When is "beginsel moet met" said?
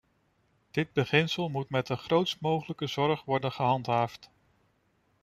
0.93-1.87